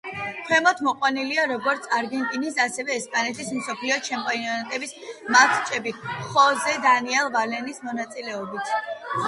[0.45, 4.97] ქვემოთ მოყვანილია როგორც არგენტინის, ასევე, ესპანეთის მსოფლიო ჩემპიონატების
[5.37, 5.95] მატჩები
[6.33, 8.77] ხოსე დანიელ ვალენსიას მონაწილეობით.